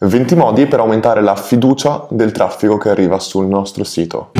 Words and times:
20 0.00 0.36
modi 0.36 0.66
per 0.66 0.78
aumentare 0.78 1.20
la 1.20 1.34
fiducia 1.34 2.06
del 2.10 2.30
traffico 2.30 2.78
che 2.78 2.88
arriva 2.88 3.18
sul 3.18 3.46
nostro 3.46 3.82
sito. 3.82 4.30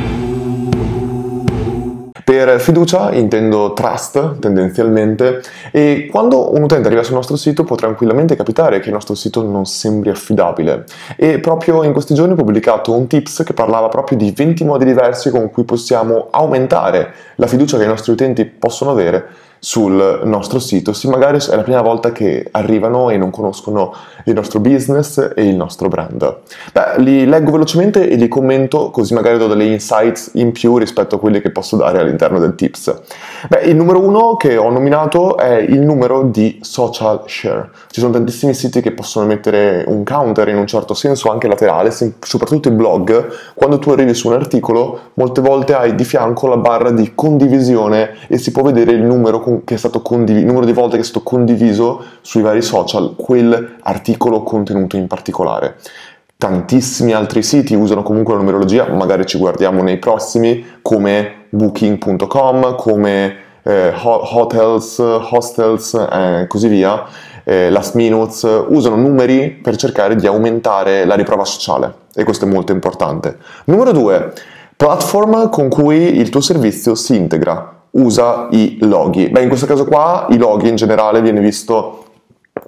Per 2.25 2.61
fiducia 2.61 3.13
intendo 3.13 3.73
trust 3.73 4.39
tendenzialmente 4.39 5.43
e 5.73 6.07
quando 6.09 6.55
un 6.55 6.63
utente 6.63 6.87
arriva 6.87 7.03
sul 7.03 7.15
nostro 7.15 7.35
sito 7.35 7.65
può 7.65 7.75
tranquillamente 7.75 8.37
capitare 8.37 8.79
che 8.79 8.89
il 8.89 8.93
nostro 8.93 9.17
sito 9.17 9.43
non 9.43 9.65
sembri 9.65 10.11
affidabile 10.11 10.85
e 11.17 11.41
proprio 11.41 11.83
in 11.83 11.93
questi 11.93 12.15
giorni 12.15 12.35
ho 12.35 12.37
pubblicato 12.37 12.93
un 12.93 13.09
tips 13.09 13.43
che 13.45 13.55
parlava 13.55 13.89
proprio 13.89 14.17
di 14.17 14.31
20 14.31 14.63
modi 14.65 14.85
diversi 14.85 15.31
con 15.31 15.51
cui 15.51 15.65
possiamo 15.65 16.29
aumentare 16.31 17.13
la 17.37 17.49
fiducia 17.49 17.79
che 17.79 17.85
i 17.85 17.89
nostri 17.89 18.13
utenti 18.13 18.45
possono 18.45 18.93
avere 18.93 19.27
sul 19.59 20.23
nostro 20.25 20.59
sito, 20.59 20.93
sì 20.93 21.09
magari 21.09 21.39
è 21.39 21.57
la 21.57 21.63
prima 21.63 21.83
volta 21.83 22.13
che 22.13 22.49
arrivano 22.51 23.11
e 23.11 23.17
non 23.17 23.31
conoscono 23.31 23.95
il 24.25 24.35
nostro 24.35 24.61
business 24.61 25.33
e 25.35 25.49
il 25.49 25.57
nostro 25.57 25.89
brand. 25.89 26.37
Beh, 26.73 27.01
li 27.01 27.27
leggo 27.27 27.51
velocemente 27.51 28.09
e 28.09 28.17
li 28.17 28.29
commento 28.29 28.91
così 28.91 29.15
magari 29.15 29.39
do 29.39 29.47
delle 29.47 29.65
insights 29.65 30.31
in 30.35 30.53
più 30.53 30.77
rispetto 30.77 31.17
a 31.17 31.19
quelli 31.19 31.41
che 31.41 31.51
posso 31.51 31.77
dare 31.77 32.01
all'interno 32.01 32.39
del 32.39 32.55
tips. 32.55 33.01
Beh, 33.49 33.63
il 33.63 33.77
numero 33.77 34.01
uno 34.01 34.37
che 34.37 34.57
ho 34.57 34.71
nominato 34.71 35.37
è 35.37 35.57
il 35.57 35.81
numero 35.81 36.23
di 36.23 36.59
social 36.63 37.23
share. 37.27 37.71
Ci 37.91 38.01
sono 38.01 38.13
tantissimi 38.13 38.55
siti 38.55 38.81
che 38.81 38.93
possono 38.93 39.27
mettere 39.27 39.85
un 39.87 40.05
counter 40.05 40.49
in 40.49 40.57
un 40.57 40.67
certo 40.67 40.95
senso 40.95 41.31
anche 41.31 41.49
laterale, 41.49 41.91
soprattutto 41.91 42.69
i 42.69 42.73
blog, 42.73 43.29
quando 43.55 43.79
tu 43.79 43.91
arrivi 43.91 44.15
su 44.15 44.29
un 44.29 44.35
articolo 44.35 45.01
molte 45.15 45.41
volte 45.41 45.75
hai 45.75 45.95
di 45.95 46.05
fianco 46.05 46.47
la 46.47 46.57
barra 46.57 46.91
di 46.91 47.13
condivisione 47.15 48.11
e 48.29 48.39
si 48.39 48.53
può 48.53 48.63
vedere 48.63 48.93
il 48.93 49.03
numero 49.03 49.41
che 49.65 49.75
è 49.75 49.79
stato 49.79 50.03
condiviso, 50.03 50.47
numero 50.47 50.65
di 50.65 50.73
volte 50.73 50.97
che 50.97 51.03
è 51.03 51.05
stato 51.05 51.23
condiviso 51.23 52.03
sui 52.21 52.43
vari 52.43 52.63
social 52.63 53.15
quell'articolo 53.17 54.43
contenuto 54.43 54.97
in 54.97 55.07
particolare. 55.07 55.77
Tantissimi 56.37 57.13
altri 57.13 57.43
siti 57.43 57.75
usano 57.75 58.03
comunque 58.03 58.35
la 58.35 58.41
numerologia, 58.41 58.89
magari 58.93 59.27
ci 59.27 59.39
guardiamo 59.39 59.83
nei 59.83 59.99
prossimi, 59.99 60.65
come 60.83 61.47
booking.com, 61.49 62.77
come 62.77 63.37
eh, 63.63 63.93
hotels, 64.03 64.99
hostels 64.99 65.95
e 65.95 66.41
eh, 66.43 66.47
così 66.47 66.69
via, 66.69 67.05
eh, 67.45 67.71
last 67.71 67.95
minutes, 67.95 68.47
usano 68.69 68.97
numeri 68.97 69.51
per 69.51 69.77
cercare 69.77 70.15
di 70.15 70.27
aumentare 70.27 71.05
la 71.05 71.15
riprova 71.15 71.45
sociale 71.45 71.93
e 72.15 72.25
questo 72.25 72.45
è 72.45 72.49
molto 72.49 72.73
importante. 72.73 73.37
Numero 73.65 73.93
due, 73.93 74.33
platform 74.77 75.49
con 75.49 75.69
cui 75.69 76.19
il 76.19 76.29
tuo 76.29 76.41
servizio 76.41 76.95
si 76.95 77.17
integra 77.17 77.78
usa 77.99 78.49
i 78.51 78.79
loghi. 78.81 79.29
Beh, 79.29 79.43
in 79.43 79.49
questo 79.49 79.67
caso 79.67 79.85
qua 79.85 80.27
i 80.31 80.37
loghi 80.37 80.69
in 80.69 80.77
generale 80.77 81.21
viene 81.21 81.41
visto 81.41 82.05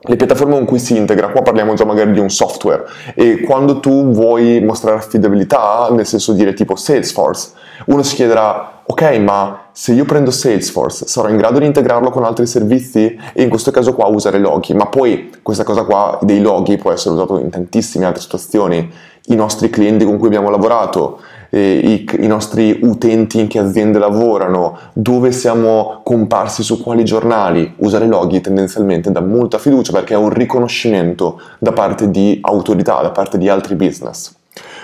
le 0.02 0.16
piattaforme 0.16 0.54
con 0.54 0.64
cui 0.64 0.78
si 0.78 0.96
integra, 0.96 1.28
qua 1.28 1.42
parliamo 1.42 1.74
già 1.74 1.84
magari 1.84 2.12
di 2.12 2.20
un 2.20 2.30
software. 2.30 2.84
E 3.14 3.40
quando 3.40 3.80
tu 3.80 4.10
vuoi 4.10 4.60
mostrare 4.60 4.96
affidabilità, 4.96 5.88
nel 5.90 6.06
senso 6.06 6.32
dire 6.32 6.54
tipo 6.54 6.76
Salesforce, 6.76 7.50
uno 7.86 8.02
si 8.02 8.14
chiederà 8.14 8.82
ok 8.86 9.02
ma 9.18 9.68
se 9.72 9.92
io 9.92 10.04
prendo 10.04 10.30
Salesforce 10.30 11.06
sarò 11.06 11.28
in 11.28 11.36
grado 11.36 11.58
di 11.58 11.66
integrarlo 11.66 12.10
con 12.10 12.24
altri 12.24 12.46
servizi? 12.46 13.18
E 13.32 13.42
in 13.42 13.48
questo 13.48 13.70
caso 13.70 13.94
qua 13.94 14.06
usare 14.06 14.38
loghi, 14.38 14.74
ma 14.74 14.86
poi 14.86 15.30
questa 15.42 15.64
cosa 15.64 15.84
qua 15.84 16.18
dei 16.22 16.40
loghi 16.40 16.76
può 16.76 16.92
essere 16.92 17.14
usato 17.14 17.38
in 17.38 17.50
tantissime 17.50 18.06
altre 18.06 18.22
situazioni, 18.22 18.90
i 19.26 19.34
nostri 19.34 19.70
clienti 19.70 20.04
con 20.04 20.18
cui 20.18 20.26
abbiamo 20.26 20.50
lavorato, 20.50 21.20
eh, 21.50 22.06
i, 22.16 22.24
i, 22.24 22.26
nostri 22.26 22.78
utenti 22.82 23.40
in 23.40 23.48
che 23.48 23.58
aziende 23.58 23.98
lavorano, 23.98 24.78
dove 24.92 25.32
siamo 25.32 26.00
comparsi 26.02 26.62
su 26.62 26.80
quali 26.82 27.04
giornali. 27.04 27.74
Usare 27.78 28.06
loghi 28.06 28.40
tendenzialmente 28.40 29.12
dà 29.12 29.20
molta 29.20 29.58
fiducia 29.58 29.92
perché 29.92 30.14
è 30.14 30.16
un 30.16 30.30
riconoscimento 30.30 31.40
da 31.58 31.72
parte 31.72 32.10
di 32.10 32.38
autorità, 32.40 33.02
da 33.02 33.10
parte 33.10 33.36
di 33.36 33.48
altri 33.48 33.74
business. 33.74 34.34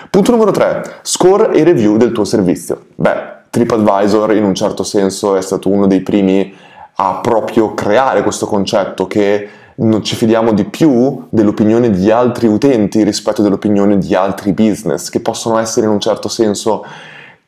Punto 0.09 0.31
numero 0.31 0.51
3. 0.51 0.99
Score 1.01 1.53
e 1.53 1.63
review 1.63 1.97
del 1.97 2.11
tuo 2.11 2.23
servizio. 2.23 2.85
Beh, 2.95 3.35
TripAdvisor 3.49 4.33
in 4.35 4.43
un 4.43 4.55
certo 4.55 4.83
senso 4.83 5.35
è 5.35 5.41
stato 5.41 5.69
uno 5.69 5.87
dei 5.87 6.01
primi 6.01 6.53
a 6.99 7.19
proprio 7.21 7.73
creare 7.73 8.23
questo 8.23 8.45
concetto 8.45 9.05
che 9.07 9.47
non 9.79 10.03
ci 10.03 10.15
fidiamo 10.15 10.53
di 10.53 10.65
più 10.65 11.25
dell'opinione 11.29 11.89
di 11.89 12.09
altri 12.09 12.47
utenti 12.47 13.03
rispetto 13.03 13.43
all'opinione 13.43 13.97
di 13.97 14.15
altri 14.15 14.53
business 14.53 15.09
che 15.09 15.19
possono 15.19 15.57
essere 15.57 15.85
in 15.85 15.91
un 15.91 15.99
certo 15.99 16.27
senso 16.29 16.85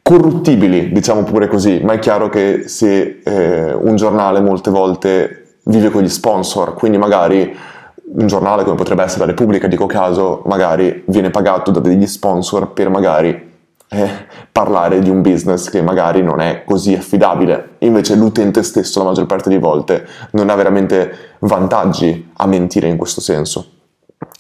corruttibili, 0.02 0.92
diciamo 0.92 1.24
pure 1.24 1.48
così, 1.48 1.82
ma 1.84 1.94
è 1.94 2.00
chiaro 2.00 2.30
che 2.30 2.64
se 2.68 3.22
eh, 3.24 3.74
un 3.74 3.96
giornale 3.96 4.42
molte 4.42 4.70
volte 4.72 5.58
vive 5.66 5.90
con 5.90 6.02
gli 6.02 6.10
sponsor, 6.10 6.74
quindi 6.74 6.98
magari 6.98 7.56
un 8.12 8.26
giornale 8.26 8.64
come 8.64 8.76
potrebbe 8.76 9.04
essere 9.04 9.22
la 9.22 9.32
Repubblica, 9.32 9.68
dico 9.68 9.86
caso, 9.86 10.42
magari 10.46 11.04
viene 11.08 11.30
pagato 11.30 11.70
da 11.70 11.80
degli 11.80 12.08
sponsor 12.08 12.74
per 12.74 12.90
magari 12.90 13.49
eh, 13.90 14.10
parlare 14.52 15.00
di 15.00 15.10
un 15.10 15.22
business 15.22 15.70
che 15.70 15.82
magari 15.82 16.22
non 16.22 16.40
è 16.40 16.64
così 16.64 16.94
affidabile. 16.94 17.76
Invece 17.80 18.16
l'utente 18.16 18.64
stesso 18.64 19.00
la 19.00 19.10
maggior 19.10 19.26
parte 19.26 19.50
delle 19.50 19.62
volte 19.62 20.08
non 20.32 20.50
ha 20.50 20.56
veramente 20.56 21.36
vantaggi 21.40 22.32
a 22.38 22.46
mentire 22.46 22.88
in 22.88 22.98
questo 22.98 23.22
senso. 23.22 23.79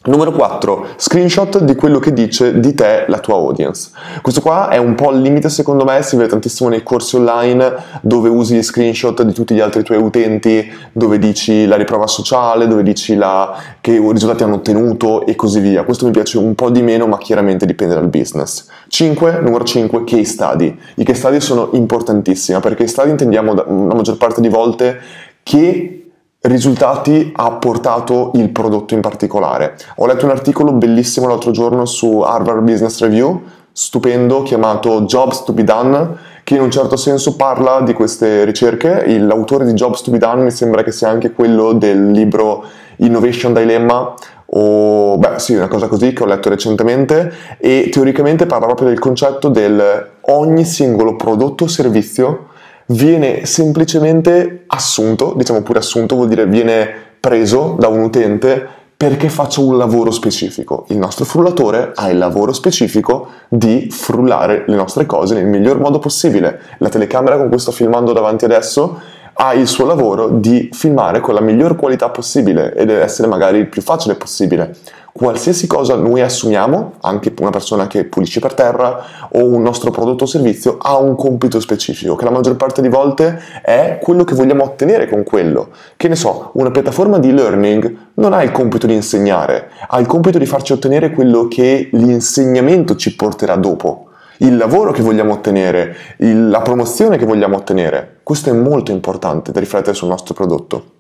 Numero 0.01 0.31
4, 0.31 0.87
screenshot 0.95 1.59
di 1.59 1.75
quello 1.75 1.99
che 1.99 2.13
dice 2.13 2.61
di 2.61 2.73
te 2.73 3.03
la 3.09 3.19
tua 3.19 3.35
audience. 3.35 3.89
Questo 4.21 4.39
qua 4.39 4.69
è 4.69 4.77
un 4.77 4.95
po' 4.95 5.09
al 5.09 5.19
limite 5.19 5.49
secondo 5.49 5.83
me, 5.83 6.01
si 6.03 6.15
vede 6.15 6.29
tantissimo 6.29 6.69
nei 6.69 6.83
corsi 6.83 7.17
online 7.17 7.75
dove 8.01 8.29
usi 8.29 8.55
gli 8.55 8.63
screenshot 8.63 9.21
di 9.23 9.33
tutti 9.33 9.53
gli 9.53 9.59
altri 9.59 9.83
tuoi 9.83 9.97
utenti, 9.97 10.71
dove 10.93 11.19
dici 11.19 11.65
la 11.65 11.75
riprova 11.75 12.07
sociale, 12.07 12.67
dove 12.67 12.81
dici 12.81 13.15
la, 13.15 13.53
che 13.81 13.99
risultati 13.99 14.43
hanno 14.43 14.55
ottenuto 14.55 15.25
e 15.25 15.35
così 15.35 15.59
via. 15.59 15.83
Questo 15.83 16.05
mi 16.05 16.11
piace 16.11 16.37
un 16.37 16.55
po' 16.55 16.69
di 16.69 16.81
meno, 16.81 17.05
ma 17.05 17.17
chiaramente 17.17 17.65
dipende 17.65 17.95
dal 17.95 18.07
business. 18.07 18.67
5, 18.87 19.41
numero 19.41 19.65
5, 19.65 20.05
case 20.05 20.23
study. 20.23 20.79
I 20.95 21.03
case 21.03 21.19
study 21.19 21.41
sono 21.41 21.71
importantissimi 21.73 22.57
perché 22.61 22.83
case 22.83 22.93
study 22.93 23.09
intendiamo 23.09 23.53
la 23.53 23.65
maggior 23.67 24.15
parte 24.15 24.39
di 24.39 24.47
volte 24.47 24.97
che 25.43 26.08
risultati 26.41 27.31
ha 27.35 27.51
portato 27.53 28.31
il 28.35 28.49
prodotto 28.49 28.93
in 28.93 29.01
particolare. 29.01 29.75
Ho 29.97 30.05
letto 30.05 30.25
un 30.25 30.31
articolo 30.31 30.71
bellissimo 30.71 31.27
l'altro 31.27 31.51
giorno 31.51 31.85
su 31.85 32.19
Harvard 32.19 32.61
Business 32.61 32.99
Review, 33.01 33.41
stupendo, 33.71 34.43
chiamato 34.43 35.01
Jobs 35.01 35.43
to 35.43 35.53
be 35.53 35.63
Done, 35.63 36.15
che 36.43 36.55
in 36.55 36.61
un 36.61 36.71
certo 36.71 36.95
senso 36.95 37.35
parla 37.35 37.81
di 37.81 37.93
queste 37.93 38.45
ricerche. 38.45 39.05
L'autore 39.17 39.65
di 39.65 39.73
Jobs 39.73 40.01
to 40.01 40.11
be 40.11 40.17
Done 40.17 40.43
mi 40.43 40.51
sembra 40.51 40.83
che 40.83 40.91
sia 40.91 41.09
anche 41.09 41.31
quello 41.31 41.73
del 41.73 42.11
libro 42.11 42.63
Innovation 42.97 43.53
Dilemma, 43.53 44.13
o 44.51 45.17
beh 45.17 45.37
sì, 45.37 45.55
una 45.55 45.67
cosa 45.67 45.87
così 45.87 46.11
che 46.11 46.23
ho 46.23 46.25
letto 46.25 46.49
recentemente 46.49 47.31
e 47.59 47.89
teoricamente 47.91 48.45
parla 48.45 48.65
proprio 48.65 48.87
del 48.87 48.99
concetto 48.99 49.47
del 49.49 50.09
ogni 50.21 50.65
singolo 50.65 51.15
prodotto 51.15 51.65
o 51.65 51.67
servizio 51.67 52.47
viene 52.91 53.45
semplicemente 53.45 54.63
assunto, 54.67 55.33
diciamo 55.35 55.61
pure 55.61 55.79
assunto 55.79 56.15
vuol 56.15 56.27
dire 56.27 56.45
viene 56.45 56.87
preso 57.19 57.75
da 57.77 57.87
un 57.87 58.01
utente 58.01 58.77
perché 58.95 59.29
faccia 59.29 59.61
un 59.61 59.77
lavoro 59.77 60.11
specifico. 60.11 60.85
Il 60.89 60.97
nostro 60.97 61.23
frullatore 61.23 61.93
ha 61.95 62.09
il 62.09 62.17
lavoro 62.17 62.51
specifico 62.51 63.27
di 63.47 63.87
frullare 63.89 64.65
le 64.67 64.75
nostre 64.75 65.05
cose 65.05 65.35
nel 65.35 65.45
miglior 65.45 65.79
modo 65.79 65.99
possibile. 65.99 66.59
La 66.79 66.89
telecamera 66.89 67.37
con 67.37 67.47
cui 67.47 67.59
sto 67.59 67.71
filmando 67.71 68.11
davanti 68.11 68.43
adesso 68.43 68.99
ha 69.41 69.53
il 69.53 69.67
suo 69.67 69.85
lavoro 69.85 70.27
di 70.27 70.69
filmare 70.71 71.21
con 71.21 71.33
la 71.33 71.41
miglior 71.41 71.75
qualità 71.75 72.09
possibile 72.09 72.73
e 72.73 72.85
deve 72.85 73.01
essere 73.01 73.27
magari 73.27 73.59
il 73.59 73.67
più 73.67 73.81
facile 73.81 74.15
possibile 74.15 74.75
qualsiasi 75.11 75.67
cosa 75.67 75.95
noi 75.95 76.21
assumiamo, 76.21 76.93
anche 77.01 77.33
una 77.39 77.49
persona 77.49 77.87
che 77.87 78.05
pulisce 78.05 78.39
per 78.39 78.53
terra 78.53 79.27
o 79.31 79.43
un 79.43 79.61
nostro 79.61 79.91
prodotto 79.91 80.23
o 80.23 80.27
servizio, 80.27 80.77
ha 80.79 80.97
un 80.97 81.15
compito 81.15 81.59
specifico, 81.59 82.15
che 82.15 82.23
la 82.23 82.31
maggior 82.31 82.55
parte 82.55 82.81
di 82.81 82.87
volte 82.87 83.37
è 83.61 83.99
quello 84.01 84.23
che 84.23 84.35
vogliamo 84.35 84.63
ottenere 84.63 85.09
con 85.09 85.23
quello. 85.23 85.69
Che 85.97 86.07
ne 86.07 86.15
so, 86.15 86.51
una 86.53 86.71
piattaforma 86.71 87.19
di 87.19 87.33
learning 87.33 87.97
non 88.15 88.33
ha 88.33 88.43
il 88.43 88.51
compito 88.51 88.87
di 88.87 88.93
insegnare, 88.93 89.69
ha 89.87 89.99
il 89.99 90.05
compito 90.05 90.37
di 90.37 90.45
farci 90.45 90.73
ottenere 90.73 91.11
quello 91.11 91.47
che 91.47 91.89
l'insegnamento 91.91 92.95
ci 92.95 93.15
porterà 93.15 93.55
dopo 93.55 94.08
il 94.39 94.57
lavoro 94.57 94.91
che 94.91 95.01
vogliamo 95.01 95.33
ottenere, 95.33 95.95
il, 96.17 96.49
la 96.49 96.61
promozione 96.61 97.17
che 97.17 97.25
vogliamo 97.25 97.57
ottenere. 97.57 98.19
Questo 98.23 98.49
è 98.49 98.53
molto 98.53 98.91
importante 98.91 99.51
da 99.51 99.59
riflettere 99.59 99.95
sul 99.95 100.09
nostro 100.09 100.33
prodotto 100.33 100.97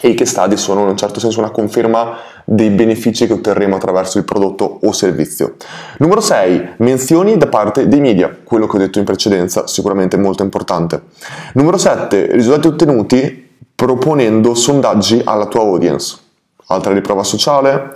e 0.00 0.08
i 0.08 0.14
case 0.14 0.30
study 0.30 0.56
sono 0.56 0.82
in 0.82 0.88
un 0.88 0.96
certo 0.96 1.18
senso 1.18 1.40
una 1.40 1.50
conferma 1.50 2.16
dei 2.44 2.70
benefici 2.70 3.26
che 3.26 3.32
otterremo 3.32 3.76
attraverso 3.76 4.18
il 4.18 4.24
prodotto 4.24 4.80
o 4.82 4.92
servizio. 4.92 5.54
Numero 5.98 6.20
6, 6.20 6.74
menzioni 6.78 7.36
da 7.36 7.46
parte 7.46 7.88
dei 7.88 8.00
media, 8.00 8.34
quello 8.42 8.66
che 8.66 8.76
ho 8.76 8.78
detto 8.78 8.98
in 8.98 9.04
precedenza, 9.04 9.66
sicuramente 9.66 10.16
molto 10.16 10.42
importante. 10.42 11.02
Numero 11.54 11.78
7, 11.78 12.32
risultati 12.32 12.68
ottenuti 12.68 13.46
proponendo 13.74 14.54
sondaggi 14.54 15.20
alla 15.24 15.46
tua 15.46 15.60
audience. 15.60 16.16
Altra 16.66 16.92
riprova 16.92 17.22
sociale, 17.22 17.90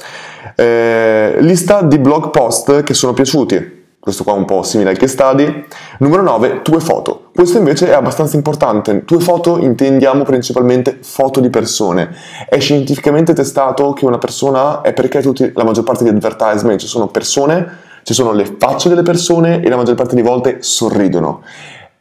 eh, 0.56 1.37
lista 1.40 1.82
di 1.82 1.99
blog 1.99 2.31
post 2.31 2.82
che 2.84 2.94
sono 2.94 3.12
piaciuti, 3.12 3.81
questo 4.02 4.25
qua 4.25 4.34
è 4.34 4.37
un 4.37 4.46
po' 4.46 4.64
simile 4.64 4.90
al 4.90 4.96
case 4.96 5.12
study. 5.12 5.64
Numero 5.99 6.22
9, 6.22 6.62
tue 6.62 6.81
foto 6.81 7.26
Questo 7.32 7.58
invece 7.58 7.88
è 7.88 7.93
abbastanza 7.93 8.34
importante. 8.34 9.04
Tue 9.04 9.20
foto 9.20 9.58
intendiamo 9.58 10.25
principalmente 10.25 10.99
foto 11.02 11.38
di 11.38 11.49
persone. 11.50 12.12
È 12.49 12.58
scientificamente 12.58 13.32
testato 13.32 13.93
che 13.93 14.04
una 14.04 14.19
persona 14.19 14.81
è 14.81 14.93
perché 14.93 15.22
tutti, 15.22 15.52
la 15.54 15.62
maggior 15.62 15.84
parte 15.84 16.02
degli 16.02 16.16
advertisement 16.16 16.81
ci 16.81 16.88
sono 16.88 17.06
persone, 17.06 17.64
ci 18.02 18.12
sono 18.12 18.32
le 18.32 18.56
facce 18.58 18.88
delle 18.88 19.02
persone 19.02 19.62
e 19.62 19.69
la 19.69 19.76
maggior 19.76 19.94
parte 19.94 20.16
di 20.16 20.22
volte 20.22 20.56
sorridono 20.62 21.43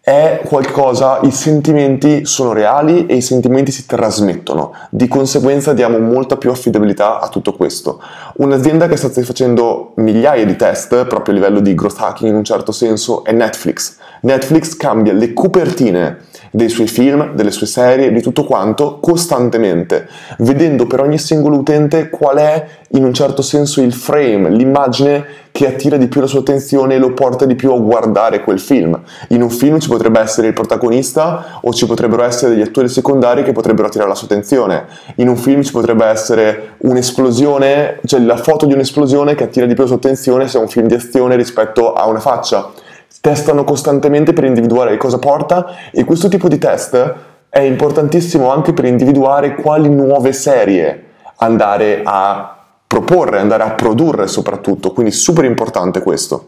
è 0.03 0.41
qualcosa, 0.45 1.19
i 1.21 1.29
sentimenti 1.29 2.25
sono 2.25 2.53
reali 2.53 3.05
e 3.05 3.17
i 3.17 3.21
sentimenti 3.21 3.71
si 3.71 3.85
trasmettono, 3.85 4.73
di 4.89 5.07
conseguenza 5.07 5.73
diamo 5.73 5.99
molta 5.99 6.37
più 6.37 6.49
affidabilità 6.49 7.19
a 7.19 7.29
tutto 7.29 7.53
questo. 7.53 8.01
Un'azienda 8.37 8.87
che 8.87 8.97
sta 8.97 9.09
facendo 9.09 9.91
migliaia 9.97 10.43
di 10.43 10.55
test 10.55 11.05
proprio 11.05 11.35
a 11.35 11.37
livello 11.37 11.59
di 11.59 11.75
growth 11.75 11.99
hacking 11.99 12.31
in 12.31 12.35
un 12.35 12.43
certo 12.43 12.71
senso 12.71 13.23
è 13.23 13.31
Netflix. 13.31 13.97
Netflix 14.21 14.75
cambia 14.75 15.13
le 15.13 15.33
copertine 15.33 16.17
dei 16.51 16.69
suoi 16.69 16.87
film, 16.87 17.33
delle 17.33 17.51
sue 17.51 17.65
serie, 17.65 18.11
di 18.11 18.21
tutto 18.21 18.43
quanto 18.43 18.99
costantemente, 18.99 20.07
vedendo 20.39 20.85
per 20.85 20.99
ogni 20.99 21.17
singolo 21.17 21.57
utente 21.57 22.09
qual 22.09 22.37
è 22.37 22.65
in 22.89 23.05
un 23.05 23.13
certo 23.13 23.41
senso 23.41 23.81
il 23.81 23.93
frame, 23.93 24.49
l'immagine 24.49 25.25
che 25.51 25.67
attira 25.67 25.97
di 25.97 26.07
più 26.07 26.21
la 26.21 26.27
sua 26.27 26.39
attenzione 26.39 26.95
e 26.95 26.97
lo 26.97 27.13
porta 27.13 27.45
di 27.45 27.55
più 27.55 27.71
a 27.73 27.79
guardare 27.79 28.41
quel 28.41 28.59
film. 28.59 28.99
In 29.29 29.41
un 29.41 29.49
film 29.49 29.79
ci 29.79 29.89
potrebbe 29.89 30.19
essere 30.19 30.47
il 30.47 30.53
protagonista 30.53 31.59
o 31.61 31.73
ci 31.73 31.85
potrebbero 31.85 32.23
essere 32.23 32.53
degli 32.53 32.61
attori 32.61 32.87
secondari 32.87 33.43
che 33.43 33.51
potrebbero 33.51 33.87
attirare 33.87 34.09
la 34.09 34.15
sua 34.15 34.27
attenzione. 34.27 34.85
In 35.15 35.27
un 35.27 35.37
film 35.37 35.61
ci 35.61 35.71
potrebbe 35.71 36.05
essere 36.05 36.75
un'esplosione, 36.79 37.99
cioè 38.05 38.19
la 38.21 38.37
foto 38.37 38.65
di 38.65 38.73
un'esplosione 38.73 39.35
che 39.35 39.45
attira 39.45 39.65
di 39.65 39.73
più 39.73 39.83
la 39.83 39.89
sua 39.89 39.97
attenzione 39.97 40.47
se 40.47 40.57
è 40.57 40.61
un 40.61 40.67
film 40.67 40.87
di 40.87 40.95
azione 40.95 41.35
rispetto 41.35 41.93
a 41.93 42.07
una 42.07 42.19
faccia 42.19 42.71
testano 43.19 43.63
costantemente 43.63 44.33
per 44.33 44.45
individuare 44.45 44.97
cosa 44.97 45.19
porta 45.19 45.91
e 45.91 46.05
questo 46.05 46.27
tipo 46.29 46.47
di 46.47 46.57
test 46.57 47.15
è 47.49 47.59
importantissimo 47.59 48.49
anche 48.49 48.71
per 48.71 48.85
individuare 48.85 49.55
quali 49.55 49.89
nuove 49.89 50.31
serie 50.31 51.03
andare 51.37 52.01
a 52.03 52.55
proporre, 52.87 53.39
andare 53.39 53.63
a 53.63 53.71
produrre 53.71 54.27
soprattutto, 54.27 54.93
quindi 54.93 55.11
super 55.11 55.43
importante 55.43 56.01
questo. 56.01 56.47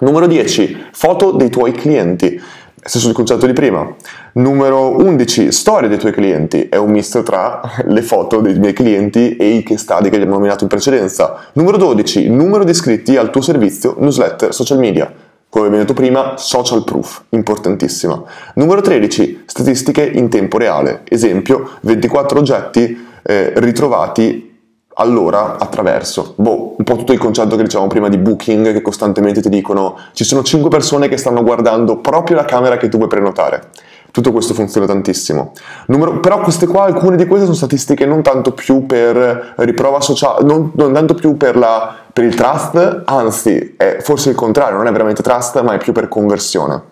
Numero 0.00 0.26
10, 0.26 0.88
foto 0.92 1.32
dei 1.32 1.48
tuoi 1.48 1.72
clienti. 1.72 2.40
Stesso 2.82 3.08
il 3.08 3.14
concetto 3.14 3.46
di 3.46 3.52
prima. 3.52 3.94
Numero 4.34 4.96
11, 4.96 5.50
storia 5.50 5.88
dei 5.88 5.98
tuoi 5.98 6.12
clienti. 6.12 6.68
È 6.68 6.76
un 6.76 6.90
misto 6.90 7.22
tra 7.22 7.60
le 7.84 8.02
foto 8.02 8.40
dei 8.40 8.58
miei 8.58 8.74
clienti 8.74 9.36
e 9.36 9.48
i 9.48 9.62
case 9.62 9.80
study 9.80 10.08
che 10.08 10.16
abbiamo 10.16 10.34
nominato 10.34 10.64
in 10.64 10.68
precedenza. 10.68 11.46
Numero 11.54 11.78
12, 11.78 12.28
numero 12.28 12.62
di 12.62 12.70
iscritti 12.70 13.16
al 13.16 13.30
tuo 13.30 13.40
servizio, 13.40 13.96
newsletter, 13.98 14.54
social 14.54 14.78
media 14.78 15.12
come 15.56 15.68
abbiamo 15.68 15.84
detto 15.86 15.94
prima, 15.94 16.34
social 16.36 16.84
proof, 16.84 17.22
importantissima. 17.30 18.22
Numero 18.56 18.82
13, 18.82 19.44
statistiche 19.46 20.04
in 20.04 20.28
tempo 20.28 20.58
reale. 20.58 21.00
Esempio, 21.08 21.70
24 21.80 22.38
oggetti 22.38 23.06
eh, 23.22 23.52
ritrovati 23.56 24.54
allora 24.96 25.56
attraverso. 25.56 26.34
Boh, 26.36 26.74
un 26.76 26.84
po' 26.84 26.96
tutto 26.96 27.14
il 27.14 27.18
concetto 27.18 27.56
che 27.56 27.62
dicevamo 27.62 27.88
prima 27.88 28.10
di 28.10 28.18
booking, 28.18 28.72
che 28.72 28.82
costantemente 28.82 29.40
ti 29.40 29.48
dicono 29.48 29.96
ci 30.12 30.24
sono 30.24 30.42
5 30.42 30.68
persone 30.68 31.08
che 31.08 31.16
stanno 31.16 31.42
guardando 31.42 31.96
proprio 31.96 32.36
la 32.36 32.44
camera 32.44 32.76
che 32.76 32.90
tu 32.90 32.98
vuoi 32.98 33.08
prenotare. 33.08 33.70
Tutto 34.10 34.32
questo 34.32 34.52
funziona 34.52 34.86
tantissimo. 34.86 35.52
Numero, 35.86 36.20
però 36.20 36.40
queste 36.40 36.66
qua, 36.66 36.84
alcune 36.84 37.16
di 37.16 37.24
queste 37.24 37.44
sono 37.44 37.56
statistiche 37.56 38.04
non 38.04 38.22
tanto 38.22 38.52
più 38.52 38.84
per 38.84 39.54
riprova 39.56 40.02
sociale, 40.02 40.44
non, 40.44 40.72
non 40.74 40.92
tanto 40.92 41.14
più 41.14 41.36
per, 41.38 41.56
la, 41.56 42.05
per 42.16 42.24
il 42.24 42.34
trust, 42.34 43.02
anzi, 43.04 43.74
è 43.76 43.98
forse 44.00 44.30
il 44.30 44.34
contrario, 44.34 44.78
non 44.78 44.86
è 44.86 44.90
veramente 44.90 45.22
trust, 45.22 45.60
ma 45.60 45.74
è 45.74 45.76
più 45.76 45.92
per 45.92 46.08
conversione. 46.08 46.84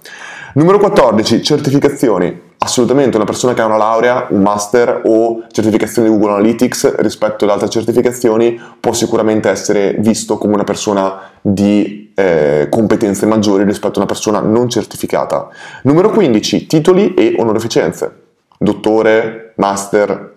Numero 0.53 0.79
14, 0.79 1.43
certificazioni 1.43 2.43
assolutamente 2.59 3.17
una 3.17 3.25
persona 3.25 3.55
che 3.55 3.63
ha 3.63 3.65
una 3.65 3.79
laurea, 3.79 4.27
un 4.29 4.43
master 4.43 5.01
o 5.05 5.45
certificazione 5.51 6.09
di 6.09 6.15
Google 6.15 6.35
Analytics 6.35 6.97
rispetto 6.97 7.45
ad 7.45 7.51
altre 7.51 7.71
certificazioni 7.71 8.61
può 8.79 8.93
sicuramente 8.93 9.49
essere 9.49 9.97
visto 9.99 10.37
come 10.37 10.53
una 10.53 10.65
persona 10.65 11.31
di 11.41 12.13
eh, 12.15 12.69
competenze 12.71 13.25
maggiori 13.25 13.65
rispetto 13.65 13.95
a 13.95 14.03
una 14.03 14.07
persona 14.07 14.41
non 14.41 14.69
certificata. 14.69 15.49
Numero 15.85 16.11
15, 16.11 16.67
titoli 16.67 17.15
e 17.15 17.35
onorificenze. 17.39 18.21
Dottore, 18.59 19.44
master, 19.57 20.33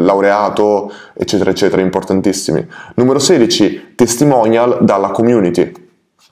laureato, 0.00 0.90
eccetera, 1.14 1.50
eccetera, 1.50 1.82
importantissimi. 1.82 2.66
Numero 2.96 3.18
16, 3.18 3.94
testimonial 3.94 4.78
dalla 4.82 5.10
community 5.10 5.82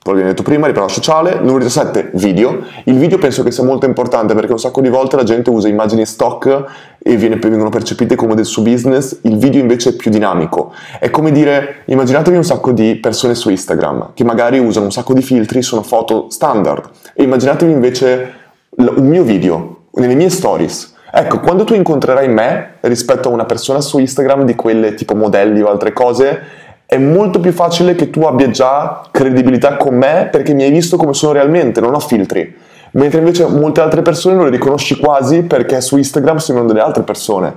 quello 0.03 0.19
che 0.19 0.25
detto 0.25 0.43
prima, 0.43 0.67
riprova 0.67 0.89
sociale. 0.89 1.35
Numero 1.39 1.59
17, 1.59 2.11
video. 2.15 2.61
Il 2.83 2.97
video 2.97 3.17
penso 3.17 3.41
che 3.41 3.51
sia 3.51 3.63
molto 3.63 3.85
importante 3.85 4.33
perché 4.33 4.51
un 4.51 4.59
sacco 4.59 4.81
di 4.81 4.89
volte 4.89 5.15
la 5.15 5.23
gente 5.23 5.49
usa 5.49 5.69
immagini 5.69 6.05
stock 6.05 6.65
e 6.99 7.15
viene, 7.15 7.37
vengono 7.37 7.69
percepite 7.69 8.15
come 8.15 8.35
del 8.35 8.43
suo 8.43 8.63
business, 8.63 9.19
il 9.21 9.37
video 9.37 9.61
invece 9.61 9.91
è 9.91 9.93
più 9.93 10.11
dinamico. 10.11 10.73
È 10.99 11.09
come 11.09 11.31
dire, 11.31 11.83
immaginatevi 11.85 12.35
un 12.35 12.43
sacco 12.43 12.73
di 12.73 12.95
persone 12.95 13.33
su 13.33 13.49
Instagram 13.49 14.11
che 14.13 14.25
magari 14.25 14.59
usano 14.59 14.85
un 14.85 14.91
sacco 14.91 15.13
di 15.13 15.21
filtri, 15.21 15.61
sono 15.61 15.83
foto 15.83 16.29
standard 16.29 16.89
e 17.13 17.23
immaginatevi 17.23 17.71
invece 17.71 18.33
un 18.75 19.07
mio 19.07 19.23
video, 19.23 19.83
nelle 19.93 20.15
mie 20.15 20.29
stories. 20.29 20.92
Ecco, 21.15 21.41
quando 21.41 21.63
tu 21.63 21.75
incontrerai 21.75 22.27
me 22.27 22.77
rispetto 22.79 23.29
a 23.29 23.31
una 23.31 23.45
persona 23.45 23.81
su 23.81 23.99
Instagram 23.99 24.45
di 24.45 24.55
quelle 24.55 24.95
tipo 24.95 25.13
modelli 25.13 25.61
o 25.61 25.69
altre 25.69 25.93
cose, 25.93 26.41
è 26.87 26.97
molto 26.97 27.39
più 27.39 27.51
facile 27.51 27.93
che 27.93 28.09
tu 28.09 28.21
abbia 28.21 28.49
già 28.49 29.03
credibilità 29.11 29.77
con 29.77 29.93
me 29.93 30.27
perché 30.31 30.55
mi 30.55 30.63
hai 30.63 30.71
visto 30.71 30.97
come 30.97 31.13
sono 31.13 31.33
realmente, 31.33 31.81
non 31.81 31.93
ho 31.93 31.99
filtri. 31.99 32.55
Mentre 32.93 33.19
invece 33.19 33.45
molte 33.45 33.81
altre 33.81 34.01
persone 34.01 34.33
non 34.33 34.45
le 34.45 34.49
riconosci 34.49 34.97
quasi 34.97 35.43
perché 35.43 35.81
su 35.81 35.97
Instagram 35.97 36.37
sembrano 36.37 36.71
delle 36.71 36.83
altre 36.83 37.03
persone. 37.03 37.53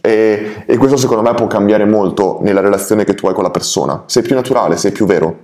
E, 0.00 0.64
e, 0.66 0.76
questo 0.78 0.96
secondo 0.96 1.22
me 1.22 1.34
può 1.34 1.46
cambiare 1.46 1.84
molto 1.84 2.38
nella 2.40 2.60
relazione 2.60 3.04
che 3.04 3.14
tu 3.14 3.26
hai 3.26 3.34
con 3.34 3.42
la 3.42 3.50
persona. 3.50 4.04
Sei 4.06 4.22
più 4.22 4.34
naturale, 4.34 4.76
sei 4.76 4.90
più 4.90 5.04
vero. 5.04 5.40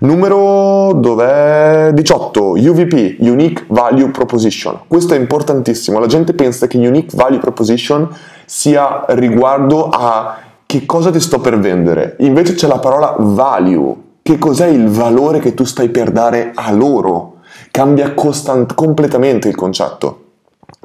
Numero 0.00 0.92
dov'è? 0.92 1.90
18. 1.94 2.52
UVP, 2.52 3.16
Unique 3.20 3.64
Value 3.68 4.10
Proposition. 4.10 4.80
Questo 4.86 5.14
è 5.14 5.18
importantissimo. 5.18 5.98
La 5.98 6.06
gente 6.06 6.34
pensa 6.34 6.66
che 6.66 6.76
Unique 6.76 7.16
Value 7.16 7.38
Proposition 7.38 8.08
sia 8.44 9.04
riguardo 9.08 9.88
a 9.88 10.38
che 10.66 10.84
cosa 10.84 11.10
ti 11.10 11.20
sto 11.20 11.40
per 11.40 11.58
vendere? 11.58 12.16
Invece 12.18 12.54
c'è 12.54 12.66
la 12.66 12.78
parola 12.78 13.14
value. 13.18 14.04
Che 14.22 14.38
cos'è 14.38 14.66
il 14.66 14.88
valore 14.88 15.38
che 15.38 15.54
tu 15.54 15.64
stai 15.64 15.88
per 15.88 16.10
dare 16.10 16.52
a 16.54 16.70
loro? 16.70 17.36
Cambia 17.70 18.12
constant- 18.12 18.74
completamente 18.74 19.48
il 19.48 19.54
concetto. 19.54 20.24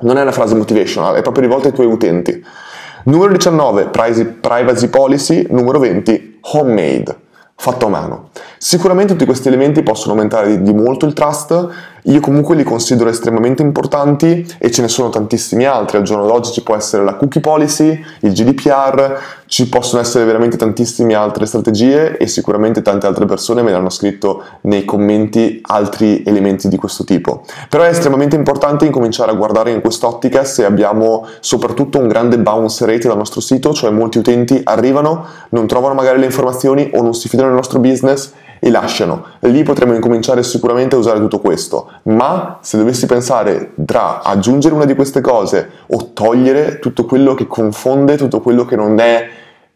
Non 0.01 0.17
è 0.17 0.21
una 0.21 0.31
frase 0.31 0.55
motivational, 0.55 1.15
è 1.15 1.21
proprio 1.21 1.43
rivolta 1.43 1.67
ai 1.67 1.73
tuoi 1.73 1.87
utenti. 1.87 2.43
Numero 3.03 3.31
19, 3.31 3.87
privacy 3.87 4.87
policy. 4.89 5.47
Numero 5.49 5.79
20, 5.79 6.39
homemade, 6.53 7.17
fatto 7.55 7.85
a 7.87 7.89
mano. 7.89 8.29
Sicuramente 8.57 9.13
tutti 9.13 9.25
questi 9.25 9.47
elementi 9.47 9.81
possono 9.81 10.13
aumentare 10.13 10.61
di 10.61 10.73
molto 10.73 11.05
il 11.05 11.13
trust, 11.13 11.67
io 12.03 12.19
comunque 12.19 12.55
li 12.55 12.63
considero 12.63 13.09
estremamente 13.09 13.61
importanti 13.61 14.45
e 14.57 14.71
ce 14.71 14.81
ne 14.81 14.87
sono 14.87 15.09
tantissimi 15.09 15.65
altri. 15.65 15.97
Al 15.97 16.03
giorno 16.03 16.25
d'oggi 16.25 16.51
ci 16.51 16.63
può 16.63 16.75
essere 16.75 17.03
la 17.03 17.15
cookie 17.15 17.41
policy, 17.41 18.03
il 18.21 18.33
GDPR, 18.33 19.19
ci 19.45 19.67
possono 19.67 20.01
essere 20.01 20.23
veramente 20.23 20.55
tantissime 20.55 21.13
altre 21.13 21.45
strategie 21.45 22.17
e 22.17 22.25
sicuramente 22.27 22.81
tante 22.81 23.05
altre 23.05 23.25
persone 23.25 23.61
me 23.61 23.71
ne 23.71 23.75
hanno 23.75 23.89
scritto 23.89 24.43
nei 24.61 24.85
commenti 24.85 25.59
altri 25.63 26.23
elementi 26.25 26.69
di 26.69 26.77
questo 26.77 27.03
tipo. 27.03 27.43
Però 27.67 27.83
è 27.83 27.89
estremamente 27.89 28.37
importante 28.37 28.85
incominciare 28.85 29.31
a 29.31 29.35
guardare 29.35 29.71
in 29.71 29.81
quest'ottica 29.81 30.45
se 30.45 30.63
abbiamo 30.63 31.27
soprattutto 31.41 31.99
un 31.99 32.07
grande 32.07 32.39
bounce 32.39 32.85
rate 32.85 33.09
dal 33.09 33.17
nostro 33.17 33.41
sito, 33.41 33.73
cioè 33.73 33.91
molti 33.91 34.19
utenti 34.19 34.61
arrivano, 34.63 35.25
non 35.49 35.67
trovano 35.67 35.95
magari 35.95 36.19
le 36.19 36.25
informazioni 36.25 36.89
o 36.93 37.01
non 37.01 37.13
si 37.13 37.27
fidano 37.27 37.49
del 37.49 37.57
nostro 37.57 37.79
business 37.79 38.31
e 38.63 38.69
lasciano. 38.69 39.25
Lì 39.39 39.63
potremmo 39.63 39.95
incominciare 39.95 40.43
sicuramente 40.43 40.95
a 40.95 40.99
usare 40.99 41.19
tutto 41.19 41.39
questo, 41.39 41.89
ma 42.03 42.59
se 42.61 42.77
dovessi 42.77 43.07
pensare 43.07 43.73
tra 43.85 44.21
aggiungere 44.21 44.75
una 44.75 44.85
di 44.85 44.93
queste 44.93 45.19
cose 45.19 45.69
o 45.87 46.11
togliere 46.13 46.77
tutto 46.77 47.05
quello 47.05 47.33
che 47.33 47.47
confonde, 47.47 48.17
tutto 48.17 48.39
quello 48.39 48.63
che 48.63 48.75
non 48.75 48.99
è 48.99 49.27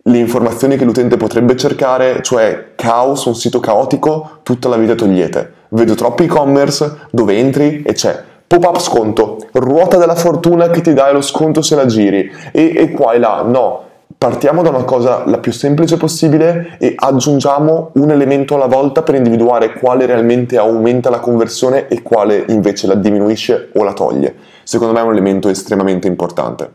le 0.07 0.17
informazioni 0.19 0.77
che 0.77 0.85
l'utente 0.85 1.17
potrebbe 1.17 1.55
cercare, 1.55 2.21
cioè 2.21 2.73
caos, 2.75 3.25
un 3.25 3.33
sito 3.33 3.59
caotico, 3.59 4.39
tutta 4.43 4.69
la 4.69 4.77
vita 4.77 4.93
togliete. 4.93 5.53
Vedo 5.69 5.95
troppi 5.95 6.25
e-commerce 6.25 7.07
dove 7.09 7.35
entri 7.35 7.81
e 7.81 7.93
c'è. 7.93 8.21
Pop-up 8.45 8.79
sconto, 8.79 9.39
ruota 9.53 9.97
della 9.97 10.13
fortuna 10.13 10.69
che 10.69 10.81
ti 10.81 10.93
dai 10.93 11.11
lo 11.11 11.21
sconto 11.21 11.63
se 11.63 11.75
la 11.75 11.87
giri. 11.87 12.31
E, 12.51 12.73
e 12.77 12.91
qua 12.91 13.13
e 13.13 13.17
là, 13.17 13.41
no, 13.41 13.81
partiamo 14.25 14.63
da 14.63 14.69
una 14.69 14.85
cosa 14.85 15.23
la 15.27 15.37
più 15.37 15.51
semplice 15.51 15.97
possibile 15.97 16.77
e 16.79 16.95
aggiungiamo 16.97 17.91
un 17.93 18.09
elemento 18.09 18.55
alla 18.55 18.65
volta 18.65 19.03
per 19.03 19.13
individuare 19.13 19.73
quale 19.73 20.07
realmente 20.07 20.57
aumenta 20.57 21.11
la 21.11 21.19
conversione 21.19 21.87
e 21.87 22.01
quale 22.01 22.43
invece 22.47 22.87
la 22.87 22.95
diminuisce 22.95 23.69
o 23.75 23.83
la 23.83 23.93
toglie. 23.93 24.33
Secondo 24.63 24.93
me 24.93 25.01
è 25.01 25.03
un 25.03 25.11
elemento 25.11 25.47
estremamente 25.47 26.07
importante. 26.07 26.71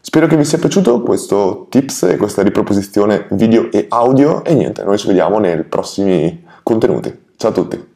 Spero 0.00 0.26
che 0.26 0.36
vi 0.36 0.44
sia 0.44 0.58
piaciuto 0.58 1.00
questo 1.02 1.68
tips 1.70 2.02
e 2.02 2.16
questa 2.16 2.42
riproposizione 2.42 3.26
video 3.30 3.70
e 3.70 3.86
audio 3.88 4.42
e 4.42 4.52
niente, 4.54 4.82
noi 4.82 4.98
ci 4.98 5.06
vediamo 5.06 5.38
nei 5.38 5.62
prossimi 5.62 6.44
contenuti. 6.64 7.16
Ciao 7.36 7.50
a 7.50 7.54
tutti! 7.54 7.89